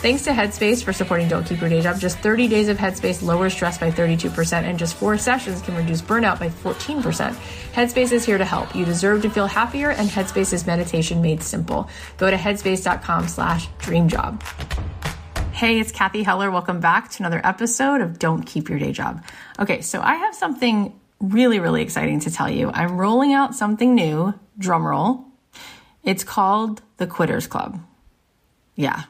[0.00, 2.00] Thanks to Headspace for supporting Don't Keep Your Day Job.
[2.00, 6.00] Just 30 days of Headspace lowers stress by 32%, and just four sessions can reduce
[6.00, 7.02] burnout by 14%.
[7.74, 8.74] Headspace is here to help.
[8.74, 11.90] You deserve to feel happier, and Headspace is meditation made simple.
[12.16, 14.42] Go to headspace.com slash dreamjob.
[15.52, 16.50] Hey, it's Cathy Heller.
[16.50, 19.22] Welcome back to another episode of Don't Keep Your Day Job.
[19.58, 22.70] Okay, so I have something really, really exciting to tell you.
[22.72, 25.26] I'm rolling out something new, drumroll.
[26.02, 27.78] It's called the Quitters Club.
[28.76, 29.02] Yeah,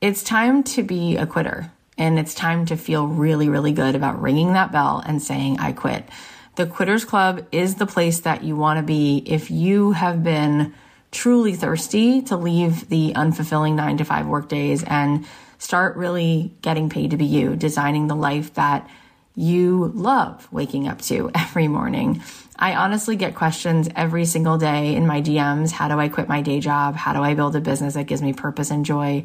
[0.00, 4.22] it's time to be a quitter and it's time to feel really, really good about
[4.22, 6.08] ringing that bell and saying, I quit.
[6.56, 10.74] The Quitters Club is the place that you want to be if you have been
[11.10, 15.26] truly thirsty to leave the unfulfilling nine to five work days and
[15.58, 18.88] start really getting paid to be you, designing the life that
[19.34, 22.22] you love waking up to every morning.
[22.58, 25.70] I honestly get questions every single day in my DMs.
[25.70, 26.94] How do I quit my day job?
[26.94, 29.24] How do I build a business that gives me purpose and joy?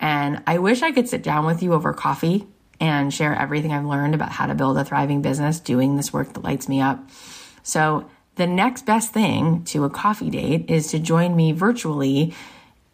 [0.00, 2.46] And I wish I could sit down with you over coffee
[2.80, 6.34] and share everything I've learned about how to build a thriving business doing this work
[6.34, 7.08] that lights me up.
[7.62, 12.34] So the next best thing to a coffee date is to join me virtually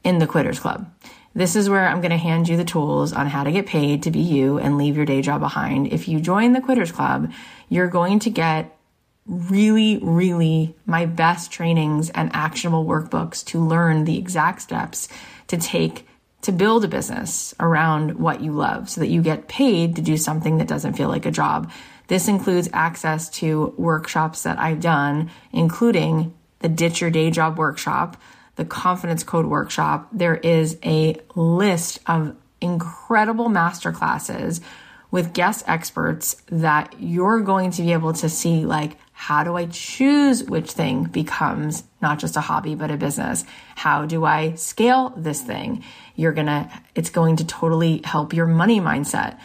[0.05, 0.89] in the Quitters Club.
[1.35, 4.03] This is where I'm going to hand you the tools on how to get paid
[4.03, 5.93] to be you and leave your day job behind.
[5.93, 7.33] If you join the Quitters Club,
[7.69, 8.77] you're going to get
[9.27, 15.09] really, really my best trainings and actionable workbooks to learn the exact steps
[15.47, 16.07] to take
[16.43, 20.17] to build a business around what you love so that you get paid to do
[20.17, 21.71] something that doesn't feel like a job.
[22.09, 28.21] This includes access to workshops that I've done, including the Ditch Your Day Job workshop,
[28.57, 30.09] the Confidence Code workshop.
[30.13, 34.61] There is a list of incredible masterclasses
[35.11, 39.67] with guest experts that you're going to be able to see like how do I
[39.67, 43.45] choose which thing becomes not just a hobby, but a business?
[43.77, 45.85] How do I scale this thing?
[46.17, 49.39] You're gonna, it's going to totally help your money mindset.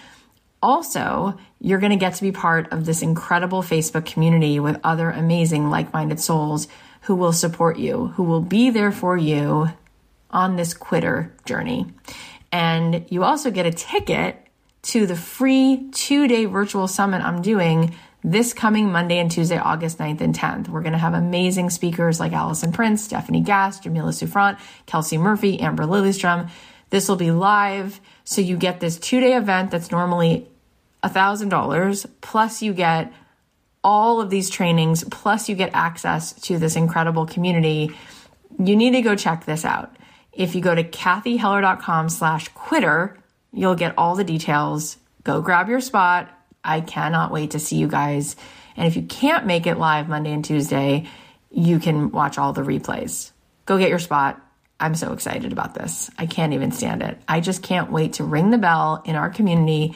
[0.64, 5.12] Also, you're going to get to be part of this incredible Facebook community with other
[5.12, 6.68] amazing like minded souls
[7.02, 9.68] who will support you, who will be there for you
[10.32, 11.86] on this quitter journey.
[12.52, 14.44] And you also get a ticket
[14.82, 17.94] to the free two day virtual summit I'm doing
[18.32, 20.68] this coming Monday and Tuesday, August 9th and 10th.
[20.68, 25.62] We're going to have amazing speakers like Allison Prince, Stephanie Gass, Jamila Souffrant, Kelsey Murphy,
[25.62, 26.50] Amber Lilyestrom.
[26.90, 28.02] This will be live.
[28.26, 30.46] So you get this two day event that's normally
[31.04, 33.14] $1,000, plus you get
[33.82, 37.92] all of these trainings, plus you get access to this incredible community.
[38.60, 39.96] You need to go check this out.
[40.34, 43.18] If you go to cathyheller.com slash quitter,
[43.54, 44.98] you'll get all the details.
[45.24, 48.36] Go grab your spot I cannot wait to see you guys.
[48.76, 51.08] And if you can't make it live Monday and Tuesday,
[51.50, 53.32] you can watch all the replays.
[53.66, 54.42] Go get your spot.
[54.80, 56.12] I'm so excited about this.
[56.18, 57.20] I can't even stand it.
[57.28, 59.96] I just can't wait to ring the bell in our community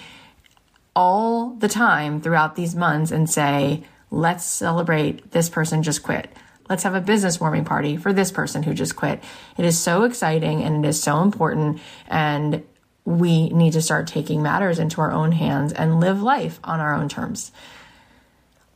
[0.96, 6.32] all the time throughout these months and say, let's celebrate this person just quit.
[6.68, 9.24] Let's have a business warming party for this person who just quit.
[9.58, 11.80] It is so exciting and it is so important.
[12.08, 12.64] And
[13.06, 16.94] we need to start taking matters into our own hands and live life on our
[16.94, 17.52] own terms.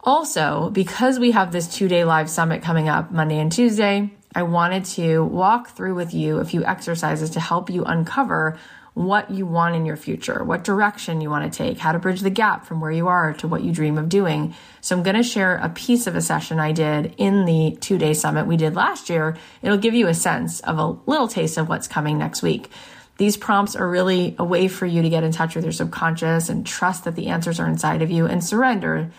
[0.01, 4.43] Also, because we have this two day live summit coming up Monday and Tuesday, I
[4.43, 8.57] wanted to walk through with you a few exercises to help you uncover
[8.95, 12.21] what you want in your future, what direction you want to take, how to bridge
[12.21, 14.55] the gap from where you are to what you dream of doing.
[14.79, 17.97] So I'm going to share a piece of a session I did in the two
[17.97, 19.35] day summit we did last year.
[19.61, 22.69] It'll give you a sense of a little taste of what's coming next week.
[23.17, 26.49] These prompts are really a way for you to get in touch with your subconscious
[26.49, 29.11] and trust that the answers are inside of you and surrender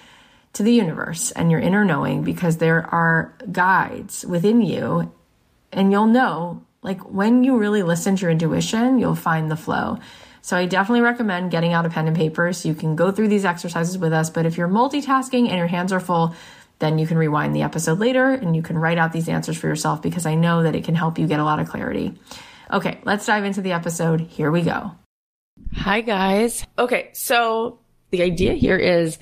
[0.52, 5.12] to the universe and your inner knowing because there are guides within you
[5.72, 9.98] and you'll know like when you really listen to your intuition, you'll find the flow.
[10.40, 13.26] So I definitely recommend getting out a pen and paper so you can go through
[13.26, 14.30] these exercises with us.
[14.30, 16.36] But if you're multitasking and your hands are full,
[16.78, 19.66] then you can rewind the episode later and you can write out these answers for
[19.66, 22.14] yourself because I know that it can help you get a lot of clarity.
[22.72, 24.20] Okay, let's dive into the episode.
[24.20, 24.92] Here we go.
[25.74, 26.66] Hi, guys.
[26.78, 27.78] Okay, so
[28.10, 29.18] the idea here is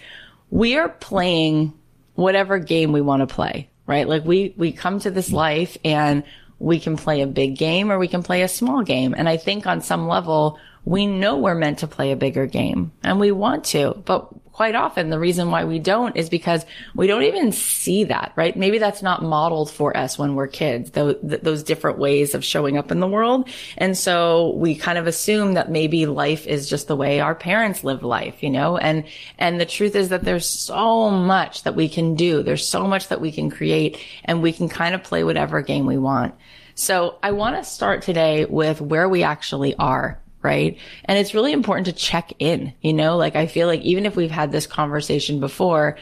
[0.50, 1.72] we are playing
[2.14, 4.08] whatever game we want to play, right?
[4.08, 6.24] Like we, we come to this life and
[6.58, 9.14] we can play a big game or we can play a small game.
[9.16, 12.92] And I think on some level, we know we're meant to play a bigger game
[13.02, 16.64] and we want to, but quite often the reason why we don't is because
[16.94, 18.56] we don't even see that, right?
[18.56, 22.78] Maybe that's not modeled for us when we're kids, those, those different ways of showing
[22.78, 23.48] up in the world.
[23.76, 27.82] And so we kind of assume that maybe life is just the way our parents
[27.82, 28.76] live life, you know?
[28.76, 29.04] And,
[29.40, 32.44] and the truth is that there's so much that we can do.
[32.44, 35.84] There's so much that we can create and we can kind of play whatever game
[35.84, 36.32] we want.
[36.76, 40.78] So I want to start today with where we actually are right?
[41.06, 44.14] And it's really important to check in, you know, like I feel like even if
[44.14, 45.96] we've had this conversation before,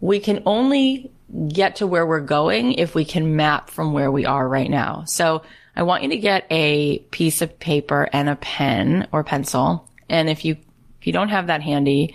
[0.00, 1.10] we can only
[1.48, 5.04] get to where we're going if we can map from where we are right now.
[5.04, 5.42] So
[5.76, 9.88] I want you to get a piece of paper and a pen or pencil.
[10.08, 10.56] And if you,
[11.00, 12.14] if you don't have that handy,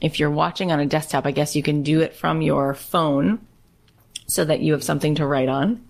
[0.00, 3.40] if you're watching on a desktop, I guess you can do it from your phone
[4.26, 5.84] so that you have something to write on.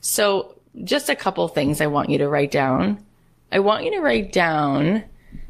[0.00, 3.04] So just a couple things I want you to write down.
[3.52, 5.04] I want you to write down,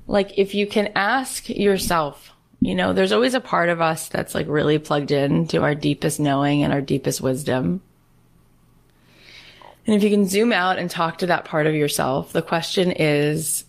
[0.07, 4.35] like, if you can ask yourself, you know, there's always a part of us that's
[4.35, 7.83] like really plugged in to our deepest knowing and our deepest wisdom.
[9.87, 12.93] And if you can zoom out and talk to that part of yourself, the question
[12.93, 13.65] is,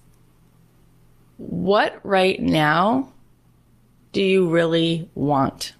[1.37, 3.11] what right now
[4.11, 5.73] do you really want?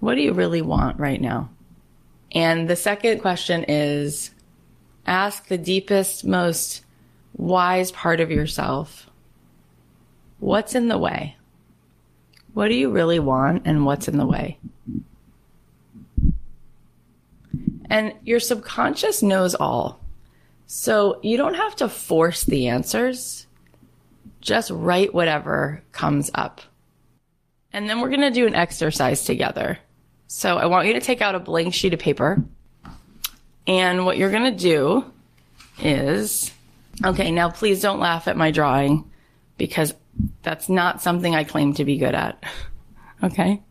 [0.00, 1.50] What do you really want right now?
[2.32, 4.30] And the second question is
[5.06, 6.84] ask the deepest, most
[7.38, 9.08] wise part of yourself
[10.40, 11.36] what's in the way?
[12.54, 14.58] What do you really want and what's in the way?
[17.90, 20.00] And your subconscious knows all.
[20.66, 23.46] So you don't have to force the answers.
[24.40, 26.60] Just write whatever comes up.
[27.72, 29.78] And then we're going to do an exercise together.
[30.26, 32.42] So I want you to take out a blank sheet of paper.
[33.66, 35.04] And what you're going to do
[35.80, 36.52] is,
[37.04, 39.10] okay, now please don't laugh at my drawing
[39.56, 39.94] because
[40.42, 42.42] that's not something I claim to be good at.
[43.22, 43.62] okay.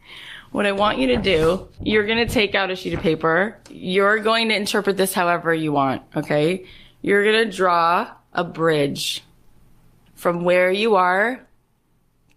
[0.52, 3.60] What I want you to do, you're going to take out a sheet of paper.
[3.70, 6.04] You're going to interpret this however you want.
[6.16, 6.66] Okay.
[7.02, 9.24] You're going to draw a bridge
[10.16, 11.46] from where you are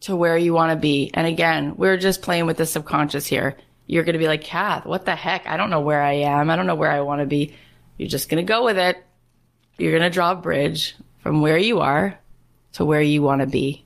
[0.00, 1.10] to where you want to be.
[1.14, 3.56] And again, we're just playing with the subconscious here
[3.90, 5.48] you're going to be like, Kath, what the heck?
[5.48, 6.48] I don't know where I am.
[6.48, 7.56] I don't know where I want to be.
[7.98, 9.04] You're just going to go with it.
[9.81, 12.19] You're going to draw a bridge from where you are
[12.75, 13.85] to where you want to be.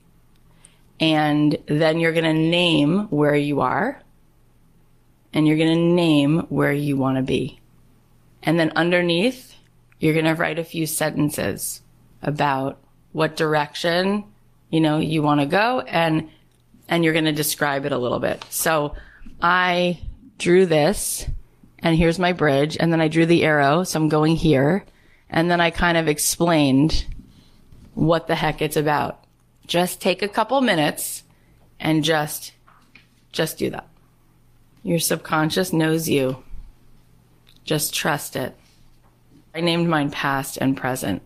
[0.99, 4.01] And then you're going to name where you are
[5.33, 7.59] and you're going to name where you want to be.
[8.43, 9.55] And then underneath,
[9.99, 11.81] you're going to write a few sentences
[12.21, 12.79] about
[13.11, 14.25] what direction,
[14.69, 16.29] you know, you want to go and,
[16.87, 18.45] and you're going to describe it a little bit.
[18.49, 18.95] So
[19.41, 20.01] I
[20.37, 21.25] drew this
[21.79, 22.75] and here's my bridge.
[22.79, 23.83] And then I drew the arrow.
[23.83, 24.85] So I'm going here.
[25.29, 27.05] And then I kind of explained
[27.93, 29.23] what the heck it's about.
[29.67, 31.23] Just take a couple minutes
[31.79, 32.53] and just,
[33.31, 33.87] just do that.
[34.83, 36.43] Your subconscious knows you.
[37.63, 38.55] Just trust it.
[39.55, 41.21] I named mine past and present,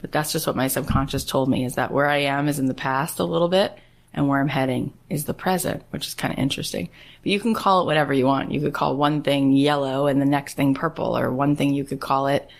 [0.00, 2.66] but that's just what my subconscious told me is that where I am is in
[2.66, 3.78] the past a little bit
[4.12, 6.88] and where I'm heading is the present, which is kind of interesting.
[7.22, 8.52] But you can call it whatever you want.
[8.52, 11.84] You could call one thing yellow and the next thing purple, or one thing you
[11.84, 12.50] could call it,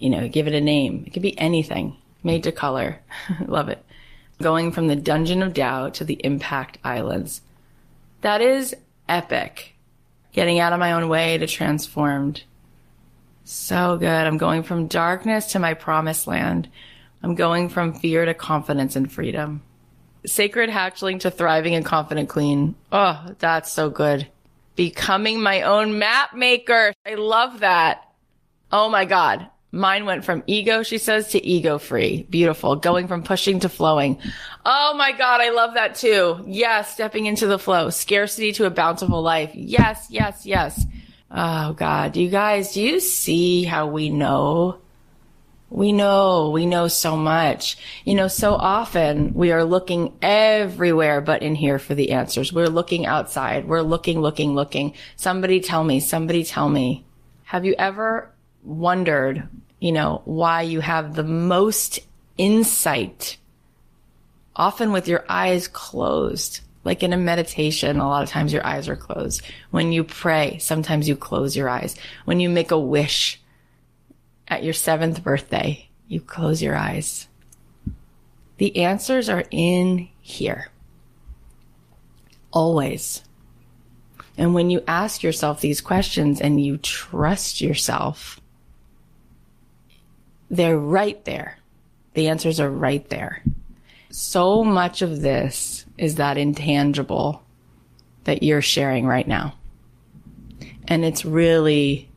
[0.00, 1.04] you know, give it a name.
[1.06, 3.00] It could be anything made to color.
[3.46, 3.84] Love it.
[4.40, 7.40] Going from the Dungeon of Doubt to the Impact Islands.
[8.20, 8.74] That is
[9.08, 9.74] epic.
[10.32, 12.44] Getting out of my own way to transformed.
[13.44, 14.06] So good.
[14.06, 16.68] I'm going from darkness to my promised land.
[17.22, 19.62] I'm going from fear to confidence and freedom.
[20.26, 22.74] Sacred hatchling to thriving and confident queen.
[22.92, 24.28] Oh, that's so good.
[24.76, 26.92] Becoming my own map maker.
[27.06, 28.12] I love that.
[28.70, 29.48] Oh my God.
[29.70, 32.22] Mine went from ego, she says, to ego free.
[32.30, 32.76] Beautiful.
[32.76, 34.18] Going from pushing to flowing.
[34.64, 35.40] Oh my God.
[35.40, 36.42] I love that too.
[36.46, 36.94] Yes.
[36.94, 37.90] Stepping into the flow.
[37.90, 39.50] Scarcity to a bountiful life.
[39.54, 40.06] Yes.
[40.08, 40.46] Yes.
[40.46, 40.86] Yes.
[41.30, 42.16] Oh God.
[42.16, 44.80] You guys, do you see how we know
[45.70, 47.76] we know, we know so much.
[48.04, 52.52] You know, so often we are looking everywhere but in here for the answers.
[52.52, 53.66] We're looking outside.
[53.66, 54.94] We're looking, looking, looking.
[55.16, 57.04] Somebody tell me, somebody tell me.
[57.44, 58.32] Have you ever
[58.68, 59.48] wondered,
[59.80, 62.00] you know, why you have the most
[62.36, 63.36] insight
[64.54, 66.60] often with your eyes closed?
[66.84, 69.42] Like in a meditation, a lot of times your eyes are closed.
[69.70, 71.96] When you pray, sometimes you close your eyes.
[72.24, 73.40] When you make a wish,
[74.48, 77.28] at your seventh birthday, you close your eyes.
[78.56, 80.68] The answers are in here.
[82.50, 83.22] Always.
[84.36, 88.37] And when you ask yourself these questions and you trust yourself,
[90.50, 91.58] they're right there.
[92.14, 93.42] The answers are right there.
[94.10, 97.42] So much of this is that intangible
[98.24, 99.54] that you're sharing right now.
[100.86, 102.10] And it's really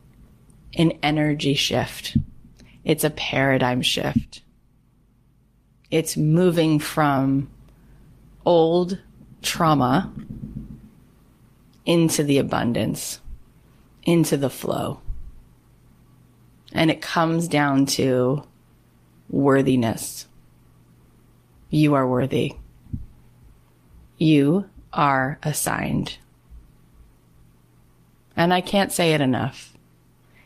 [0.74, 2.16] an energy shift.
[2.84, 4.42] It's a paradigm shift.
[5.90, 7.50] It's moving from
[8.46, 8.98] old
[9.42, 10.10] trauma
[11.84, 13.20] into the abundance,
[14.04, 15.00] into the flow.
[16.74, 18.44] And it comes down to
[19.28, 20.26] worthiness.
[21.70, 22.54] You are worthy.
[24.18, 26.18] You are assigned.
[28.36, 29.76] And I can't say it enough.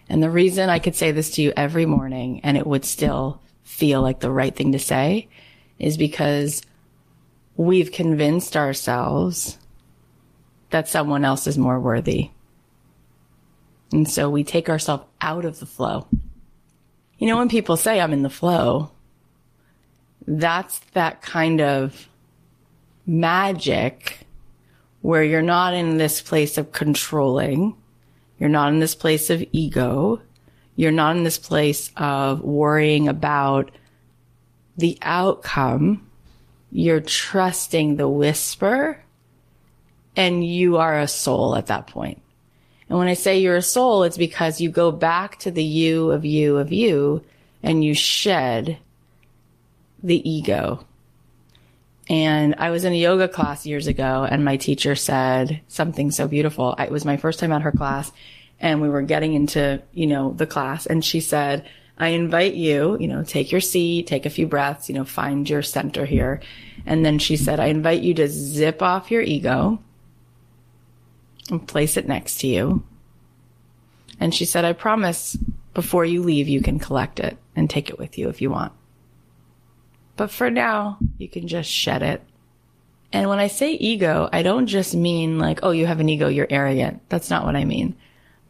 [0.09, 3.41] And the reason I could say this to you every morning and it would still
[3.65, 5.29] feel like the right thing to say
[5.79, 6.63] is because
[7.57, 9.59] we've convinced ourselves
[10.71, 12.31] that someone else is more worthy.
[13.93, 16.07] And so we take ourselves out of the flow.
[17.19, 18.91] You know, when people say I'm in the flow,
[20.27, 22.09] that's that kind of
[23.07, 24.27] magic
[25.01, 27.77] where you're not in this place of controlling.
[28.39, 30.21] You're not in this place of ego.
[30.75, 33.71] You're not in this place of worrying about
[34.77, 36.07] the outcome.
[36.71, 39.03] You're trusting the whisper
[40.17, 42.21] and you are a soul at that point.
[42.89, 46.11] And when I say you're a soul, it's because you go back to the you
[46.13, 47.25] of you of you
[47.63, 48.79] and you shed
[50.03, 50.85] the ego.
[52.09, 56.29] And I was in a yoga class years ago and my teacher said something so
[56.29, 56.75] beautiful.
[56.79, 58.13] It was my first time at her class
[58.61, 62.97] and we were getting into, you know, the class and she said, I invite you,
[63.01, 66.41] you know, take your seat, take a few breaths, you know, find your center here.
[66.85, 69.81] And then she said, I invite you to zip off your ego
[71.51, 72.85] and place it next to you.
[74.19, 75.37] And she said, I promise
[75.75, 78.73] before you leave, you can collect it and take it with you if you want.
[80.17, 82.23] But for now, you can just shed it.
[83.13, 86.29] And when I say ego, I don't just mean like, oh, you have an ego,
[86.29, 87.03] you're arrogant.
[87.09, 87.97] That's not what I mean.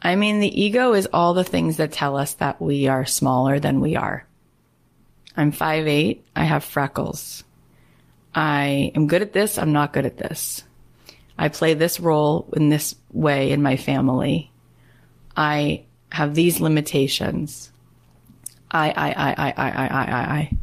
[0.01, 3.59] I mean, the ego is all the things that tell us that we are smaller
[3.59, 4.27] than we are.
[5.37, 6.21] I'm 5'8.
[6.35, 7.45] I have freckles.
[8.35, 9.59] I am good at this.
[9.59, 10.63] I'm not good at this.
[11.39, 14.51] I play this role in this way in my family.
[15.37, 17.71] I have these limitations.
[18.71, 20.57] I, I, I, I, I, I, I, I.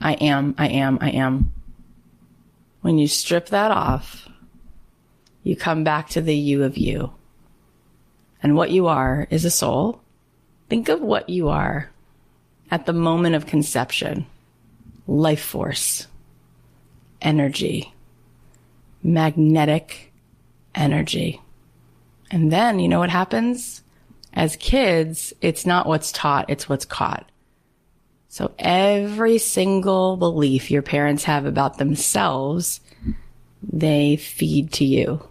[0.00, 1.52] I am, I am, I am.
[2.82, 4.28] When you strip that off,
[5.42, 7.12] you come back to the you of you.
[8.42, 10.02] And what you are is a soul.
[10.68, 11.90] Think of what you are
[12.70, 14.26] at the moment of conception
[15.06, 16.06] life force,
[17.22, 17.93] energy,
[19.04, 20.12] magnetic
[20.74, 21.40] energy.
[22.30, 23.82] And then you know what happens?
[24.32, 27.30] As kids, it's not what's taught, it's what's caught.
[28.28, 32.80] So every single belief your parents have about themselves,
[33.62, 35.28] they feed to you.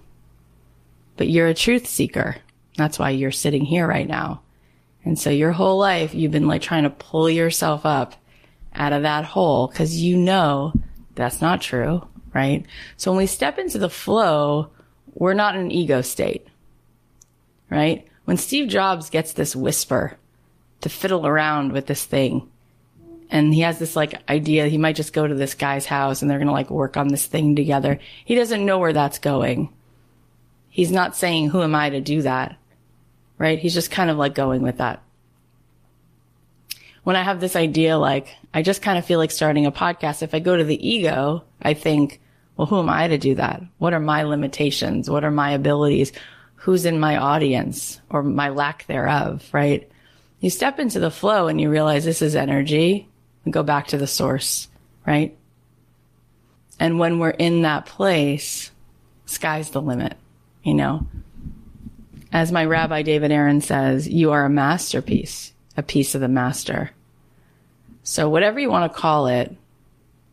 [1.18, 2.38] But you're a truth seeker.
[2.78, 4.42] That's why you're sitting here right now.
[5.04, 8.16] And so your whole life, you've been like trying to pull yourself up
[8.74, 10.74] out of that hole because you know
[11.16, 12.66] that's not true right?
[12.98, 14.70] So when we step into the flow,
[15.14, 16.48] we're not in an ego state,
[17.70, 18.08] right?
[18.26, 20.18] When Steve Jobs gets this whisper
[20.82, 22.50] to fiddle around with this thing,
[23.30, 26.30] and he has this like idea he might just go to this guy's house and
[26.30, 28.00] they're going to like work on this thing together.
[28.24, 29.74] He doesn't know where that's going.
[30.70, 32.58] He's not saying, who am I to do that?
[33.38, 33.60] Right?
[33.60, 35.02] He's just kind of like going with that.
[37.04, 40.22] When I have this idea, like, I just kind of feel like starting a podcast.
[40.24, 42.22] If I go to the ego, I think,
[42.56, 43.64] well, who am I to do that?
[43.78, 45.10] What are my limitations?
[45.10, 46.12] What are my abilities?
[46.56, 49.90] Who's in my audience or my lack thereof, right?
[50.40, 53.08] You step into the flow and you realize this is energy
[53.44, 54.68] and go back to the source,
[55.06, 55.36] right?
[56.80, 58.72] And when we're in that place,
[59.26, 60.18] sky's the limit,
[60.64, 61.08] you know?
[62.32, 66.92] As my rabbi David Aaron says, you are a masterpiece, a piece of the master.
[68.04, 69.56] So whatever you want to call it,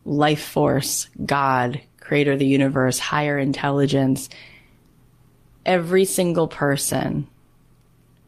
[0.03, 4.27] life force, God, creator of the universe, higher intelligence,
[5.65, 7.25] every single person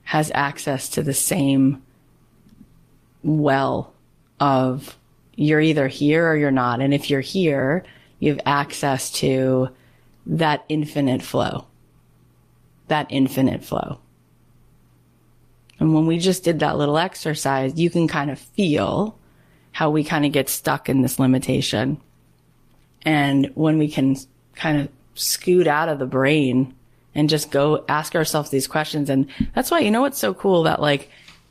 [0.04, 1.84] has access to the same
[3.24, 3.94] well
[4.40, 4.98] of
[5.36, 6.80] you're either here or you're not.
[6.80, 7.84] And if you're here,
[8.20, 9.68] you have access to
[10.28, 11.68] that infinite flow.
[12.88, 14.00] That infinite flow.
[15.82, 19.20] And when we just did that little exercise, you can kind of feel
[19.74, 22.00] how we kind of get stuck in this limitation.
[23.06, 24.16] And when we can
[24.56, 26.74] kind of scoot out of the brain
[27.16, 29.10] and just go ask ourselves these questions.
[29.10, 31.10] And that's why, you know, what's so cool that like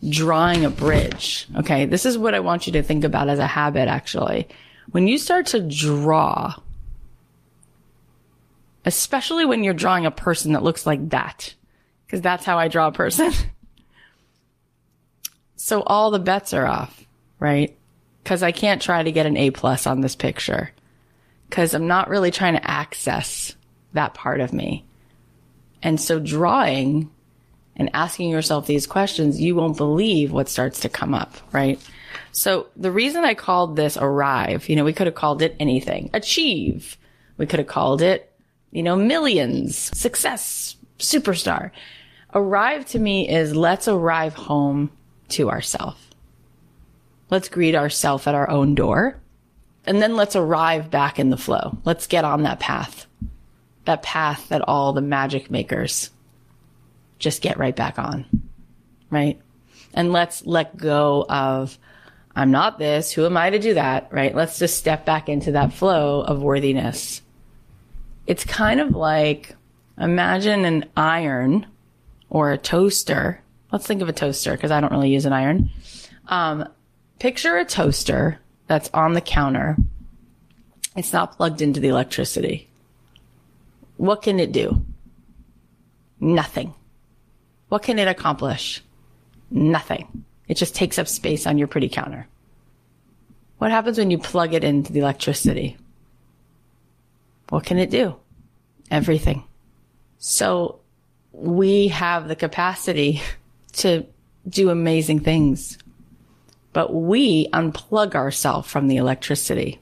[0.09, 1.47] drawing a bridge.
[1.57, 1.87] Okay.
[1.87, 4.49] This is what I want you to think about as a habit, actually.
[4.91, 6.55] When you start to draw,
[8.85, 11.55] especially when you're drawing a person that looks like that,
[12.07, 13.33] because that's how I draw a person.
[15.57, 17.05] so all the bets are off,
[17.39, 17.77] right?
[18.25, 20.73] Because I can't try to get an A plus on this picture
[21.53, 23.55] because I'm not really trying to access
[23.93, 24.87] that part of me.
[25.83, 27.11] And so drawing
[27.77, 31.79] and asking yourself these questions, you won't believe what starts to come up, right?
[32.31, 36.09] So the reason I called this arrive, you know, we could have called it anything.
[36.15, 36.97] Achieve.
[37.37, 38.33] We could have called it,
[38.71, 41.71] you know, millions, success, superstar.
[42.33, 44.91] Arrive to me is let's arrive home
[45.29, 46.03] to ourself.
[47.29, 49.22] Let's greet ourself at our own door.
[49.85, 51.77] And then let's arrive back in the flow.
[51.85, 53.07] Let's get on that path.
[53.85, 56.11] That path that all the magic makers
[57.19, 58.25] just get right back on.
[59.11, 59.41] Right?
[59.95, 61.79] And let's let go of
[62.35, 63.13] I'm not this.
[63.13, 64.09] Who am I to do that?
[64.11, 64.35] Right?
[64.35, 67.21] Let's just step back into that flow of worthiness.
[68.27, 69.55] It's kind of like
[69.99, 71.67] imagine an iron
[72.31, 73.43] or a toaster.
[73.71, 75.71] Let's think of a toaster because I don't really use an iron.
[76.29, 76.69] Um,
[77.19, 79.77] picture a toaster that's on the counter.
[80.97, 82.69] It's not plugged into the electricity.
[83.97, 84.85] What can it do?
[86.21, 86.75] Nothing.
[87.69, 88.83] What can it accomplish?
[89.51, 90.25] Nothing.
[90.49, 92.27] It just takes up space on your pretty counter.
[93.59, 95.77] What happens when you plug it into the electricity?
[97.49, 98.17] What can it do?
[98.91, 99.45] Everything.
[100.19, 100.81] So
[101.33, 103.23] we have the capacity
[103.75, 104.07] to
[104.49, 105.79] do amazing things,
[106.73, 109.81] but we unplug ourselves from the electricity.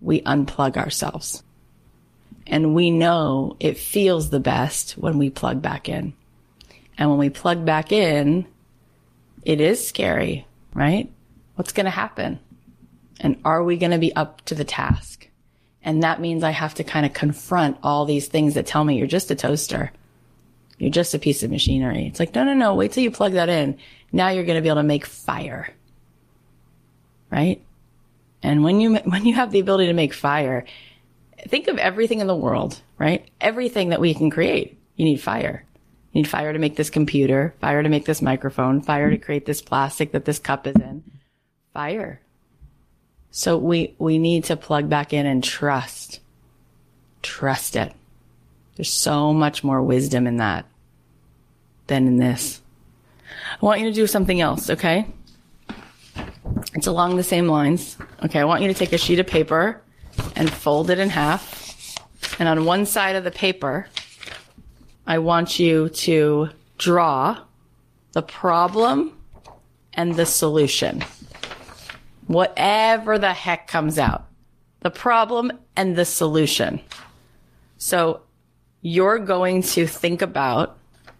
[0.00, 1.42] We unplug ourselves.
[2.46, 6.12] And we know it feels the best when we plug back in.
[6.98, 8.46] And when we plug back in,
[9.44, 11.10] it is scary, right?
[11.54, 12.40] What's going to happen?
[13.20, 15.28] And are we going to be up to the task?
[15.84, 18.98] And that means I have to kind of confront all these things that tell me
[18.98, 19.92] you're just a toaster.
[20.78, 22.06] You're just a piece of machinery.
[22.06, 23.78] It's like, no, no, no, wait till you plug that in.
[24.12, 25.72] Now you're going to be able to make fire.
[27.30, 27.64] Right?
[28.42, 30.64] And when you, when you have the ability to make fire,
[31.48, 33.28] think of everything in the world, right?
[33.40, 34.78] Everything that we can create.
[34.96, 35.64] You need fire.
[36.12, 39.46] You need fire to make this computer, fire to make this microphone, fire to create
[39.46, 41.02] this plastic that this cup is in.
[41.72, 42.20] Fire.
[43.30, 46.20] So we, we need to plug back in and trust.
[47.22, 47.94] Trust it.
[48.76, 50.66] There's so much more wisdom in that
[51.86, 52.61] than in this.
[53.60, 55.06] I want you to do something else, okay?
[56.74, 57.96] It's along the same lines.
[58.24, 59.82] Okay, I want you to take a sheet of paper
[60.36, 61.96] and fold it in half.
[62.38, 63.88] And on one side of the paper,
[65.06, 67.38] I want you to draw
[68.12, 69.16] the problem
[69.92, 71.04] and the solution.
[72.26, 74.26] Whatever the heck comes out.
[74.80, 76.80] The problem and the solution.
[77.78, 78.22] So
[78.80, 80.78] you're going to think about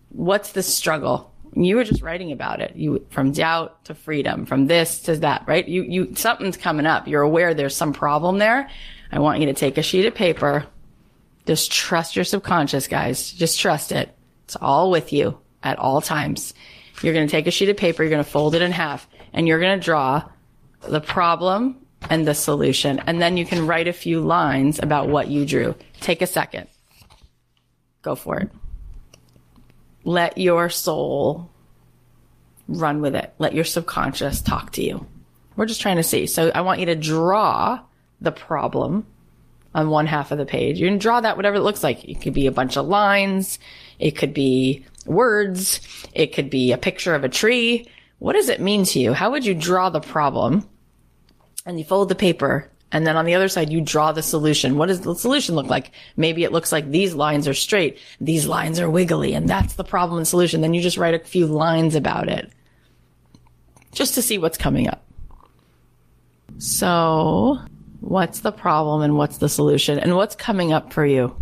[0.08, 1.31] what's the struggle.
[1.54, 2.76] You were just writing about it.
[2.76, 5.66] You from doubt to freedom, from this to that, right?
[5.66, 7.06] You you something's coming up.
[7.06, 8.70] You're aware there's some problem there.
[9.10, 10.66] I want you to take a sheet of paper,
[11.46, 13.32] just trust your subconscious, guys.
[13.32, 14.14] Just trust it.
[14.44, 16.54] It's all with you at all times.
[17.02, 19.08] You're going to take a sheet of paper, you're going to fold it in half,
[19.32, 20.28] and you're going to draw
[20.82, 23.00] the problem and the solution.
[23.00, 25.74] And then you can write a few lines about what you drew.
[26.00, 26.68] Take a second.
[28.02, 28.50] Go for it.
[30.04, 31.50] Let your soul
[32.68, 33.32] run with it.
[33.38, 35.06] Let your subconscious talk to you.
[35.56, 36.26] We're just trying to see.
[36.26, 37.80] So I want you to draw
[38.20, 39.06] the problem
[39.74, 40.78] on one half of the page.
[40.78, 42.04] You can draw that whatever it looks like.
[42.04, 43.58] It could be a bunch of lines.
[43.98, 45.80] It could be words.
[46.12, 47.88] It could be a picture of a tree.
[48.18, 49.12] What does it mean to you?
[49.12, 50.68] How would you draw the problem?
[51.64, 54.76] And you fold the paper and then on the other side, you draw the solution.
[54.76, 55.90] What does the solution look like?
[56.16, 57.98] Maybe it looks like these lines are straight.
[58.20, 60.60] These lines are wiggly and that's the problem and solution.
[60.60, 62.52] Then you just write a few lines about it
[63.92, 65.04] just to see what's coming up.
[66.58, 67.58] So
[68.02, 71.36] What's the problem and what's the solution and what's coming up for you?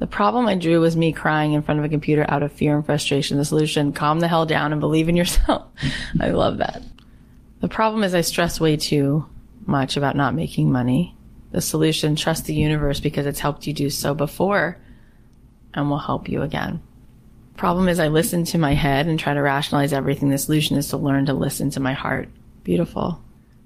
[0.00, 2.74] The problem I drew was me crying in front of a computer out of fear
[2.74, 3.38] and frustration.
[3.38, 5.62] The solution, calm the hell down and believe in yourself.
[6.20, 6.82] I love that.
[7.60, 9.24] The problem is I stress way too
[9.66, 11.16] much about not making money.
[11.52, 14.78] The solution, trust the universe because it's helped you do so before
[15.72, 16.82] and will help you again.
[17.56, 20.28] Problem is I listen to my head and try to rationalize everything.
[20.28, 22.28] The solution is to learn to listen to my heart.
[22.64, 23.22] Beautiful.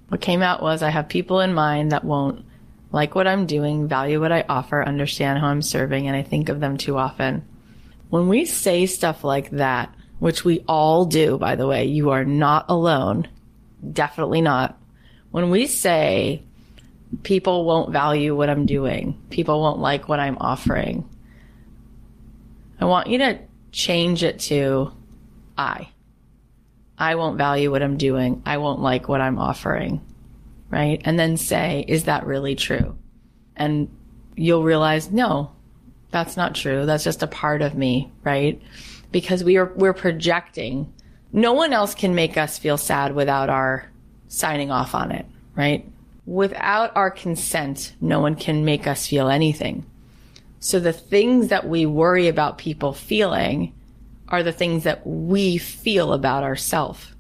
[0.09, 2.45] What came out was I have people in mind that won't
[2.91, 6.49] like what I'm doing, value what I offer, understand how I'm serving, and I think
[6.49, 7.47] of them too often.
[8.09, 12.25] When we say stuff like that, which we all do, by the way, you are
[12.25, 13.29] not alone.
[13.93, 14.78] Definitely not.
[15.31, 16.43] When we say
[17.23, 21.09] people won't value what I'm doing, people won't like what I'm offering,
[22.81, 23.39] I want you to
[23.73, 24.93] change it to
[25.57, 25.89] I.
[26.97, 28.43] I won't value what I'm doing.
[28.47, 30.01] I won't like what I'm offering.
[30.71, 31.01] Right.
[31.05, 32.97] And then say, is that really true?
[33.57, 33.89] And
[34.37, 35.53] you'll realize, no,
[36.11, 36.87] that's not true.
[36.87, 38.13] That's just a part of me.
[38.23, 38.61] Right.
[39.11, 40.93] Because we are, we're projecting
[41.33, 43.91] no one else can make us feel sad without our
[44.29, 45.87] signing off on it, right?
[46.27, 49.85] Without our consent, no one can make us feel anything.
[50.61, 53.73] So the things that we worry about people feeling
[54.29, 57.15] are the things that we feel about ourselves.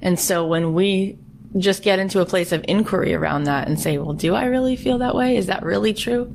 [0.00, 1.18] And so when we
[1.58, 4.74] just get into a place of inquiry around that and say, well, do I really
[4.74, 5.36] feel that way?
[5.36, 6.34] Is that really true?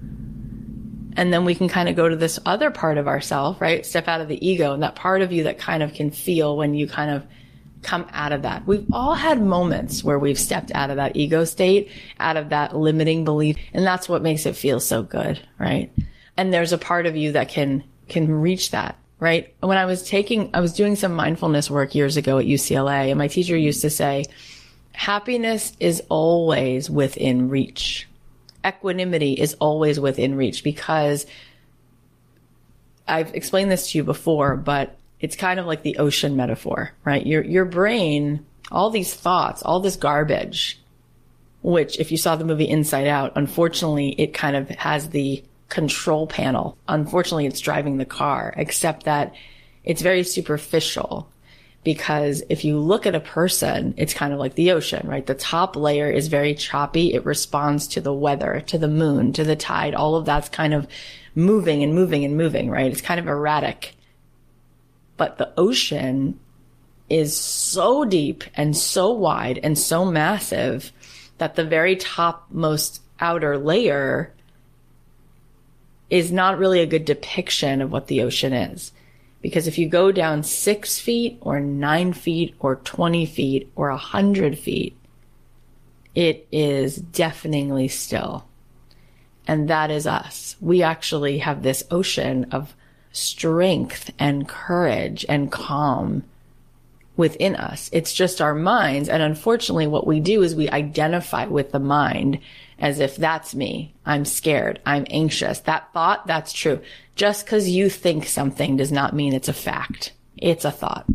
[1.18, 3.86] And then we can kind of go to this other part of ourself, right?
[3.86, 6.56] Step out of the ego and that part of you that kind of can feel
[6.56, 7.26] when you kind of
[7.82, 8.66] come out of that.
[8.66, 12.76] We've all had moments where we've stepped out of that ego state, out of that
[12.76, 13.58] limiting belief.
[13.74, 15.92] And that's what makes it feel so good, right?
[16.36, 19.54] And there's a part of you that can, can reach that, right?
[19.62, 23.18] When I was taking, I was doing some mindfulness work years ago at UCLA and
[23.18, 24.26] my teacher used to say,
[24.94, 28.08] happiness is always within reach.
[28.66, 31.26] Equanimity is always within reach because
[33.08, 37.26] I've explained this to you before, but it's kind of like the ocean metaphor, right?
[37.26, 40.80] Your, your brain, all these thoughts, all this garbage,
[41.62, 46.28] which if you saw the movie Inside Out, unfortunately, it kind of has the control
[46.28, 46.78] panel.
[46.88, 49.34] Unfortunately, it's driving the car, except that
[49.84, 51.30] it's very superficial
[51.84, 55.26] because if you look at a person, it's kind of like the ocean, right?
[55.26, 57.14] The top layer is very choppy.
[57.14, 59.96] It responds to the weather, to the moon, to the tide.
[59.96, 60.86] All of that's kind of
[61.34, 62.92] moving and moving and moving, right?
[62.92, 63.96] It's kind of erratic.
[65.18, 66.40] But the ocean
[67.10, 70.92] is so deep and so wide and so massive
[71.38, 74.34] that the very topmost outer layer
[76.10, 78.92] is not really a good depiction of what the ocean is.
[79.42, 83.98] Because if you go down six feet or nine feet or 20 feet or a
[83.98, 84.98] hundred feet,
[86.16, 88.48] it is deafeningly still.
[89.46, 90.56] And that is us.
[90.60, 92.76] We actually have this ocean of
[93.12, 96.24] strength and courage and calm
[97.18, 97.90] within us.
[97.92, 99.10] It's just our minds.
[99.10, 102.40] And unfortunately, what we do is we identify with the mind
[102.80, 103.94] as if that's me.
[104.06, 104.80] I'm scared.
[104.86, 105.60] I'm anxious.
[105.62, 106.80] That thought, that's true.
[107.16, 110.14] Just because you think something does not mean it's a fact.
[110.38, 111.08] It's a thought.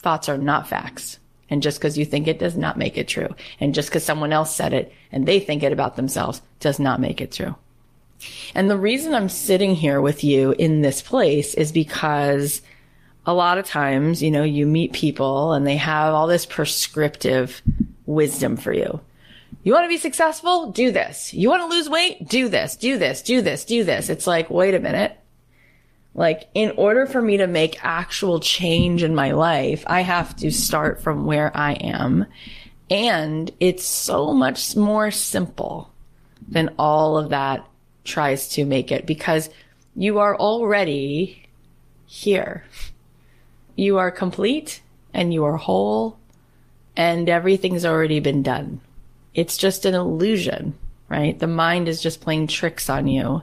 [0.00, 1.18] Thoughts are not facts.
[1.50, 3.34] And just because you think it does not make it true.
[3.58, 7.00] And just because someone else said it and they think it about themselves does not
[7.00, 7.56] make it true.
[8.54, 12.62] And the reason I'm sitting here with you in this place is because
[13.26, 17.62] a lot of times, you know, you meet people and they have all this prescriptive
[18.06, 19.00] wisdom for you.
[19.62, 20.72] You want to be successful?
[20.72, 21.34] Do this.
[21.34, 22.26] You want to lose weight?
[22.26, 24.08] Do this, do this, do this, do this.
[24.08, 25.18] It's like, wait a minute.
[26.14, 30.50] Like, in order for me to make actual change in my life, I have to
[30.50, 32.26] start from where I am.
[32.90, 35.92] And it's so much more simple
[36.48, 37.68] than all of that
[38.08, 39.50] tries to make it because
[39.94, 41.46] you are already
[42.06, 42.64] here.
[43.76, 44.80] You are complete
[45.14, 46.18] and you are whole
[46.96, 48.80] and everything's already been done.
[49.34, 50.74] It's just an illusion,
[51.08, 51.38] right?
[51.38, 53.42] The mind is just playing tricks on you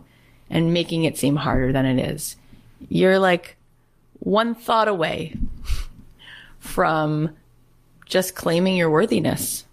[0.50, 2.36] and making it seem harder than it is.
[2.90, 3.56] You're like
[4.20, 5.38] one thought away
[6.60, 7.36] from
[8.06, 9.65] just claiming your worthiness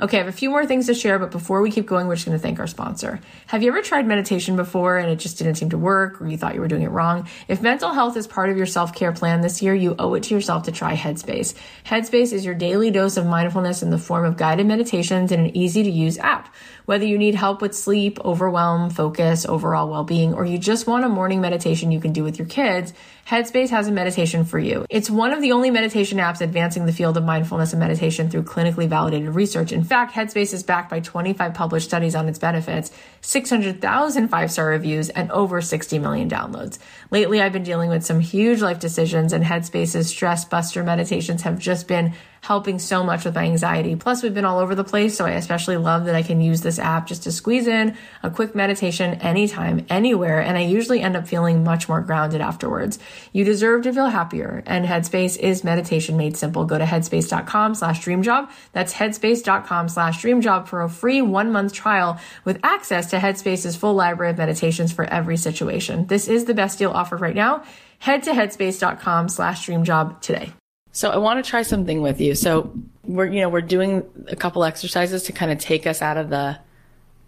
[0.00, 2.14] Okay, I have a few more things to share, but before we keep going, we're
[2.14, 3.20] just going to thank our sponsor.
[3.48, 6.38] Have you ever tried meditation before and it just didn't seem to work or you
[6.38, 7.28] thought you were doing it wrong?
[7.48, 10.22] If mental health is part of your self care plan this year, you owe it
[10.24, 11.54] to yourself to try Headspace.
[11.84, 15.54] Headspace is your daily dose of mindfulness in the form of guided meditations and an
[15.54, 16.54] easy to use app.
[16.86, 21.04] Whether you need help with sleep, overwhelm, focus, overall well being, or you just want
[21.04, 22.92] a morning meditation you can do with your kids,
[23.26, 24.84] Headspace has a meditation for you.
[24.90, 28.42] It's one of the only meditation apps advancing the field of mindfulness and meditation through
[28.42, 29.70] clinically validated research.
[29.70, 32.90] In fact, Headspace is backed by 25 published studies on its benefits,
[33.20, 36.78] 600,000 five star reviews, and over 60 million downloads.
[37.10, 41.58] Lately, I've been dealing with some huge life decisions, and Headspace's stress buster meditations have
[41.58, 43.96] just been helping so much with my anxiety.
[43.96, 46.62] Plus, we've been all over the place, so I especially love that I can use
[46.62, 51.16] this app just to squeeze in a quick meditation anytime, anywhere, and I usually end
[51.16, 52.98] up feeling much more grounded afterwards.
[53.32, 56.64] You deserve to feel happier, and Headspace is meditation made simple.
[56.64, 58.50] Go to headspace.com slash dreamjob.
[58.72, 63.94] That's headspace.com slash dreamjob for a free one month trial with access to Headspace's full
[63.94, 66.06] library of meditations for every situation.
[66.06, 67.64] This is the best deal offered right now.
[67.98, 70.52] Head to headspace.com slash dreamjob today.
[70.92, 72.34] So I want to try something with you.
[72.34, 72.72] So
[73.04, 76.30] we're, you know, we're doing a couple exercises to kind of take us out of
[76.30, 76.58] the,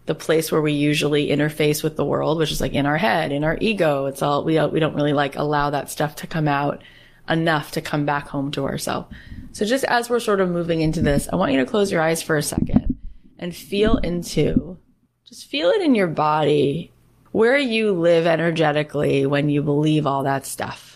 [0.07, 3.31] the place where we usually interface with the world, which is like in our head,
[3.31, 4.07] in our ego.
[4.07, 6.83] It's all, we, we don't really like allow that stuff to come out
[7.29, 9.15] enough to come back home to ourselves.
[9.53, 12.01] So just as we're sort of moving into this, I want you to close your
[12.01, 12.99] eyes for a second
[13.39, 14.77] and feel into,
[15.25, 16.91] just feel it in your body
[17.31, 20.92] where you live energetically when you believe all that stuff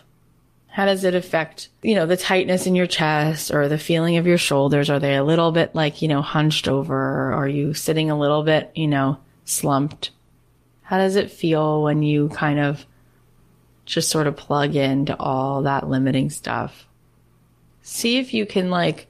[0.76, 4.26] How does it affect, you know, the tightness in your chest or the feeling of
[4.26, 4.90] your shoulders?
[4.90, 7.32] Are they a little bit like, you know, hunched over?
[7.32, 10.10] Are you sitting a little bit, you know, slumped?
[10.82, 12.84] How does it feel when you kind of
[13.86, 16.86] just sort of plug into all that limiting stuff?
[17.80, 19.06] See if you can like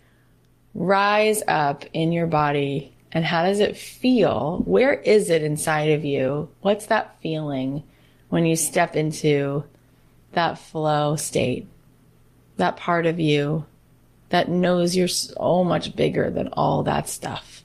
[0.73, 4.63] rise up in your body and how does it feel?
[4.67, 6.49] Where is it inside of you?
[6.61, 7.83] What's that feeling
[8.29, 9.65] when you step into
[10.37, 11.67] that flow state,
[12.59, 13.65] that part of you
[14.29, 17.65] that knows you're so much bigger than all that stuff.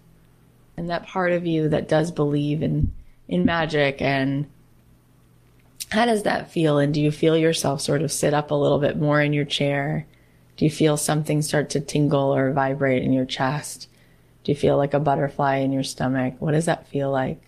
[0.77, 2.93] And that part of you that does believe in,
[3.27, 4.49] in magic and
[5.89, 6.77] how does that feel?
[6.77, 9.43] And do you feel yourself sort of sit up a little bit more in your
[9.43, 10.07] chair?
[10.55, 13.89] Do you feel something start to tingle or vibrate in your chest?
[14.45, 16.35] Do you feel like a butterfly in your stomach?
[16.39, 17.41] What does that feel like?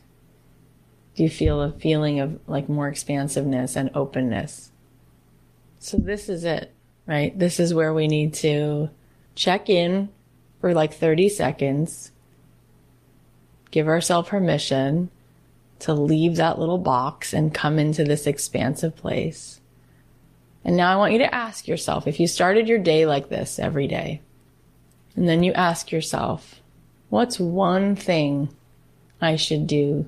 [1.15, 4.72] Do you feel a feeling of like more expansiveness and openness?
[5.83, 6.73] So this is it,
[7.05, 7.37] right?
[7.37, 8.89] This is where we need to
[9.35, 10.07] check in
[10.61, 12.13] for like 30 seconds,
[13.69, 15.11] give ourselves permission
[15.79, 19.59] to leave that little box and come into this expansive place.
[20.63, 23.59] And now I want you to ask yourself if you started your day like this
[23.59, 24.21] every day,
[25.17, 26.61] and then you ask yourself,
[27.09, 28.47] what's one thing
[29.19, 30.05] I should do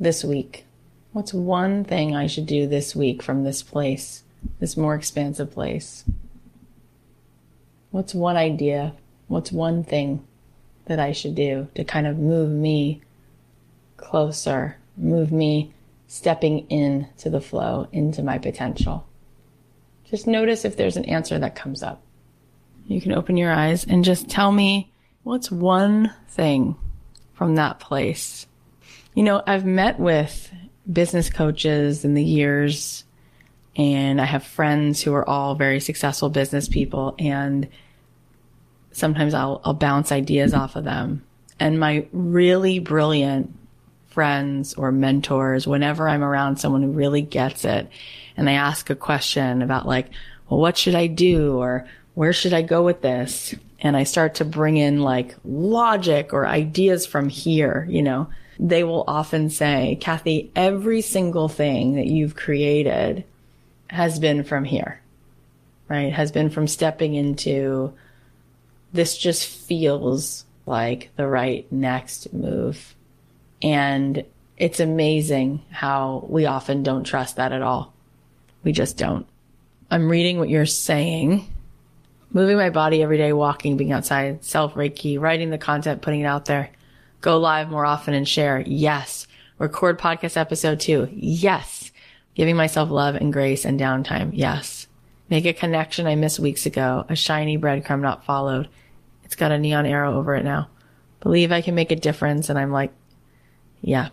[0.00, 0.64] this week?
[1.12, 4.22] What's one thing I should do this week from this place?
[4.58, 6.04] This more expansive place?
[7.90, 8.94] What's one idea?
[9.28, 10.26] What's one thing
[10.86, 13.02] that I should do to kind of move me
[13.96, 15.72] closer, move me
[16.06, 19.06] stepping in to the flow, into my potential?
[20.04, 22.02] Just notice if there's an answer that comes up.
[22.86, 24.92] You can open your eyes and just tell me
[25.24, 26.76] what's one thing
[27.34, 28.46] from that place.
[29.14, 30.52] You know, I've met with
[30.90, 33.04] business coaches in the years
[33.76, 37.68] and I have friends who are all very successful business people and
[38.92, 41.22] sometimes I'll, I'll bounce ideas off of them.
[41.60, 43.54] And my really brilliant
[44.08, 47.88] friends or mentors, whenever I'm around someone who really gets it
[48.36, 50.08] and they ask a question about like,
[50.48, 51.58] well, what should I do?
[51.58, 53.54] Or where should I go with this?
[53.80, 58.84] And I start to bring in like logic or ideas from here, you know, they
[58.84, 63.24] will often say, Cathy, every single thing that you've created
[63.88, 65.00] has been from here,
[65.88, 66.12] right?
[66.12, 67.92] Has been from stepping into
[68.92, 72.94] this just feels like the right next move.
[73.62, 74.24] And
[74.56, 77.92] it's amazing how we often don't trust that at all.
[78.64, 79.26] We just don't.
[79.90, 81.52] I'm reading what you're saying.
[82.32, 86.26] Moving my body every day, walking, being outside, self Reiki, writing the content, putting it
[86.26, 86.70] out there.
[87.20, 88.62] Go live more often and share.
[88.66, 89.26] Yes.
[89.58, 91.08] Record podcast episode two.
[91.12, 91.85] Yes.
[92.36, 94.30] Giving myself love and grace and downtime.
[94.34, 94.86] Yes.
[95.30, 97.06] Make a connection I missed weeks ago.
[97.08, 98.68] A shiny breadcrumb not followed.
[99.24, 100.68] It's got a neon arrow over it now.
[101.20, 102.50] Believe I can make a difference.
[102.50, 102.92] And I'm like,
[103.80, 104.10] yeah.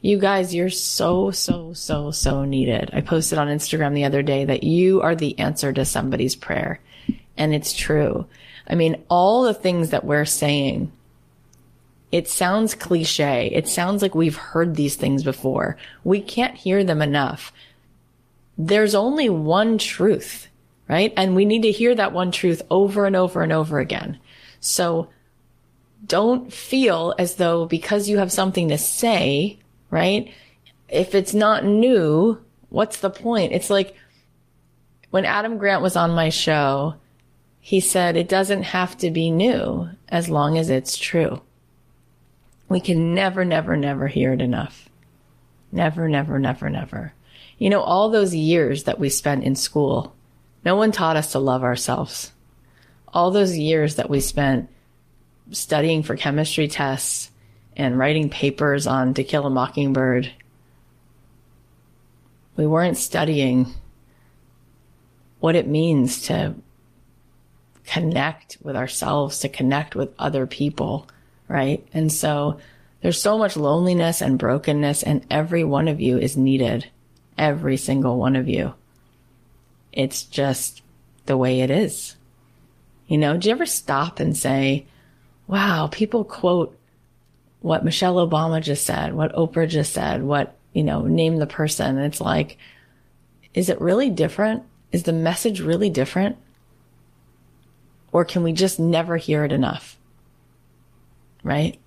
[0.00, 2.90] You guys, you're so, so, so, so needed.
[2.92, 6.80] I posted on Instagram the other day that you are the answer to somebody's prayer.
[7.36, 8.26] And it's true.
[8.66, 10.90] I mean, all the things that we're saying
[12.10, 13.50] it sounds cliche.
[13.52, 15.76] It sounds like we've heard these things before.
[16.04, 17.52] We can't hear them enough.
[18.56, 20.48] There's only one truth,
[20.88, 21.12] right?
[21.16, 24.18] And we need to hear that one truth over and over and over again.
[24.60, 25.10] So
[26.06, 29.58] don't feel as though because you have something to say,
[29.90, 30.32] right?
[30.88, 32.40] If it's not new,
[32.70, 33.52] what's the point?
[33.52, 33.94] It's like
[35.10, 36.94] when Adam Grant was on my show,
[37.60, 41.42] he said it doesn't have to be new as long as it's true.
[42.68, 44.88] We can never, never, never hear it enough.
[45.72, 47.12] Never, never, never, never.
[47.58, 50.14] You know, all those years that we spent in school,
[50.64, 52.32] no one taught us to love ourselves.
[53.08, 54.68] All those years that we spent
[55.50, 57.30] studying for chemistry tests
[57.76, 60.30] and writing papers on To Kill a Mockingbird,
[62.56, 63.72] we weren't studying
[65.40, 66.54] what it means to
[67.86, 71.08] connect with ourselves, to connect with other people
[71.48, 71.86] right?
[71.92, 72.60] And so
[73.00, 76.88] there's so much loneliness and brokenness and every one of you is needed.
[77.36, 78.74] Every single one of you.
[79.92, 80.82] It's just
[81.26, 82.16] the way it is.
[83.06, 84.86] You know, do you ever stop and say,
[85.46, 86.76] wow, people quote
[87.60, 91.96] what Michelle Obama just said, what Oprah just said, what, you know, name the person.
[91.96, 92.58] And it's like,
[93.54, 94.62] is it really different?
[94.92, 96.36] Is the message really different?
[98.12, 99.97] Or can we just never hear it enough?
[101.48, 101.80] Right?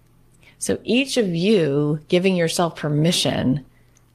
[0.57, 3.63] So each of you giving yourself permission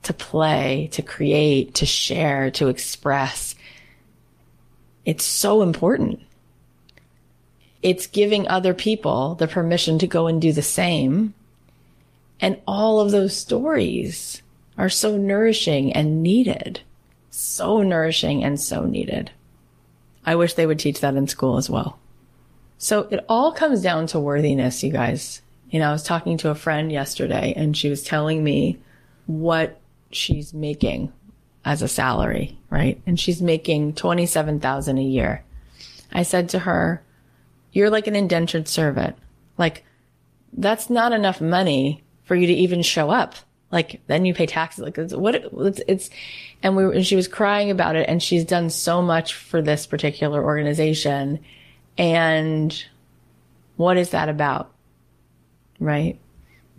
[0.02, 3.54] to play, to create, to share, to express
[5.06, 6.20] It's so important.
[7.80, 11.32] It's giving other people the permission to go and do the same.
[12.40, 14.42] And all of those stories
[14.76, 16.80] are so nourishing and needed.
[17.30, 19.30] So nourishing and so needed.
[20.24, 22.00] I wish they would teach that in school as well.
[22.78, 25.42] So it all comes down to worthiness, you guys.
[25.70, 28.78] You know, I was talking to a friend yesterday and she was telling me
[29.26, 31.12] what she's making
[31.64, 33.00] as a salary, right?
[33.06, 35.44] And she's making 27,000 a year.
[36.12, 37.02] I said to her,
[37.72, 39.16] you're like an indentured servant.
[39.58, 39.84] Like
[40.52, 43.34] that's not enough money for you to even show up.
[43.72, 44.84] Like then you pay taxes.
[44.84, 46.10] Like it's, what it's, it's
[46.62, 49.86] and we and she was crying about it and she's done so much for this
[49.86, 51.40] particular organization.
[51.98, 52.84] And
[53.76, 54.72] what is that about?
[55.78, 56.18] Right?